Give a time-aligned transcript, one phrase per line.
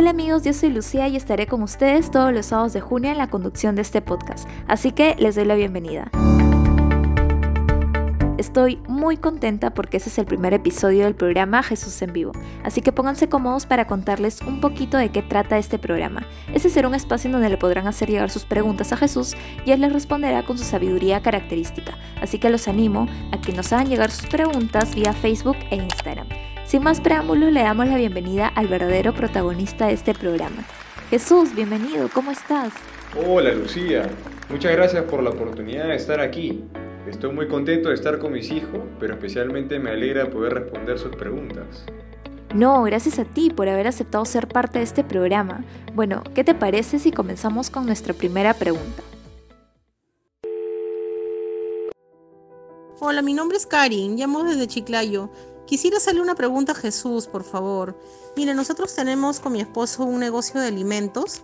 [0.00, 3.18] Hola amigos, yo soy Lucía y estaré con ustedes todos los sábados de junio en
[3.18, 6.10] la conducción de este podcast, así que les doy la bienvenida.
[8.38, 12.32] Estoy muy contenta porque ese es el primer episodio del programa Jesús en Vivo,
[12.64, 16.26] así que pónganse cómodos para contarles un poquito de qué trata este programa.
[16.54, 19.36] Ese será un espacio en donde le podrán hacer llegar sus preguntas a Jesús
[19.66, 23.70] y él les responderá con su sabiduría característica, así que los animo a que nos
[23.74, 26.28] hagan llegar sus preguntas vía Facebook e Instagram.
[26.70, 30.64] Sin más preámbulos, le damos la bienvenida al verdadero protagonista de este programa.
[31.10, 32.72] Jesús, bienvenido, ¿cómo estás?
[33.26, 34.08] Hola Lucía,
[34.48, 36.62] muchas gracias por la oportunidad de estar aquí.
[37.08, 41.16] Estoy muy contento de estar con mis hijos, pero especialmente me alegra poder responder sus
[41.16, 41.86] preguntas.
[42.54, 45.64] No, gracias a ti por haber aceptado ser parte de este programa.
[45.96, 49.02] Bueno, ¿qué te parece si comenzamos con nuestra primera pregunta?
[53.02, 55.30] Hola, mi nombre es Karin, llamo desde Chiclayo.
[55.70, 57.96] Quisiera hacerle una pregunta a Jesús, por favor.
[58.36, 61.42] Mire, nosotros tenemos con mi esposo un negocio de alimentos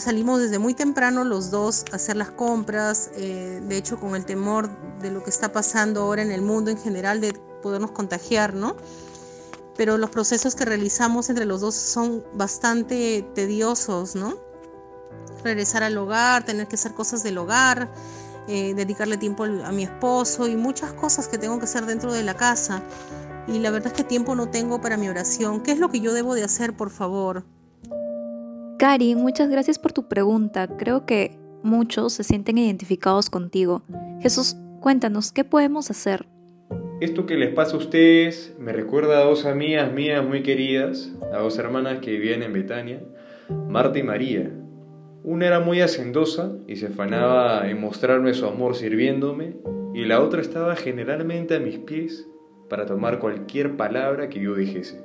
[0.00, 4.24] salimos desde muy temprano los dos a hacer las compras, eh, de hecho con el
[4.24, 8.54] temor de lo que está pasando ahora en el mundo en general, de podernos contagiar,
[8.54, 8.74] ¿no?
[9.76, 14.36] Pero los procesos que realizamos entre los dos son bastante tediosos, ¿no?
[15.44, 17.88] Regresar al hogar, tener que hacer cosas del hogar,
[18.48, 22.24] eh, dedicarle tiempo a mi esposo y muchas cosas que tengo que hacer dentro de
[22.24, 22.82] la casa.
[23.46, 25.62] Y la verdad es que tiempo no tengo para mi oración.
[25.62, 27.44] ¿Qué es lo que yo debo de hacer, por favor?
[28.78, 30.66] Karin, muchas gracias por tu pregunta.
[30.76, 33.82] Creo que muchos se sienten identificados contigo.
[34.20, 36.26] Jesús, cuéntanos, ¿qué podemos hacer?
[37.00, 41.38] Esto que les pasa a ustedes me recuerda a dos amigas mías muy queridas, a
[41.38, 43.00] dos hermanas que vivían en Betania,
[43.68, 44.50] Marta y María.
[45.22, 49.56] Una era muy hacendosa y se afanaba en mostrarme su amor sirviéndome,
[49.94, 52.26] y la otra estaba generalmente a mis pies
[52.68, 55.04] para tomar cualquier palabra que yo dijese.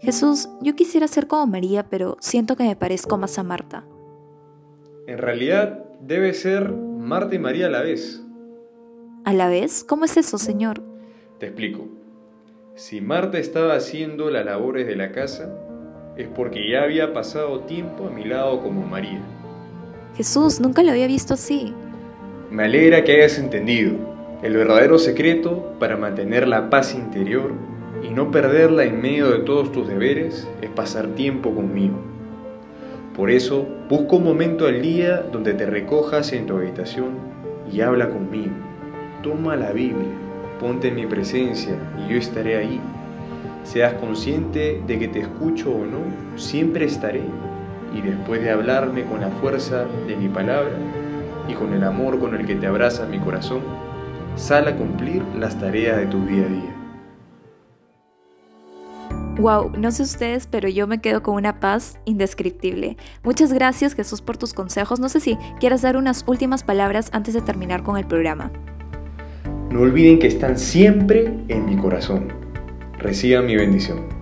[0.00, 3.84] Jesús, yo quisiera ser como María, pero siento que me parezco más a Marta.
[5.06, 8.22] En realidad debe ser Marta y María a la vez.
[9.24, 9.84] ¿A la vez?
[9.84, 10.82] ¿Cómo es eso, Señor?
[11.38, 11.88] Te explico.
[12.74, 15.54] Si Marta estaba haciendo las labores de la casa,
[16.16, 19.20] es porque ya había pasado tiempo a mi lado como María.
[20.16, 21.74] Jesús, nunca lo había visto así.
[22.50, 24.09] Me alegra que hayas entendido.
[24.42, 27.52] El verdadero secreto para mantener la paz interior
[28.02, 31.98] y no perderla en medio de todos tus deberes es pasar tiempo conmigo.
[33.14, 37.18] Por eso, busca un momento al día donde te recojas en tu habitación
[37.70, 38.54] y habla conmigo.
[39.22, 40.08] Toma la Biblia,
[40.58, 42.80] ponte en mi presencia y yo estaré ahí.
[43.62, 46.00] Seas consciente de que te escucho o no,
[46.36, 47.20] siempre estaré.
[47.94, 50.72] Y después de hablarme con la fuerza de mi palabra
[51.46, 53.89] y con el amor con el que te abraza mi corazón,
[54.36, 56.76] sal a cumplir las tareas de tu día a día.
[59.38, 62.98] Wow, no sé ustedes, pero yo me quedo con una paz indescriptible.
[63.22, 65.00] Muchas gracias Jesús por tus consejos.
[65.00, 68.52] No sé si quieras dar unas últimas palabras antes de terminar con el programa.
[69.70, 72.28] No olviden que están siempre en mi corazón.
[72.98, 74.19] Reciban mi bendición.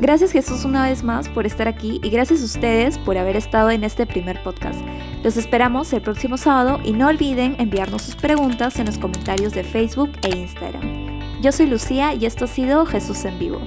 [0.00, 3.70] Gracias Jesús una vez más por estar aquí y gracias a ustedes por haber estado
[3.70, 4.80] en este primer podcast.
[5.22, 9.64] Los esperamos el próximo sábado y no olviden enviarnos sus preguntas en los comentarios de
[9.64, 11.40] Facebook e Instagram.
[11.40, 13.60] Yo soy Lucía y esto ha sido Jesús en vivo.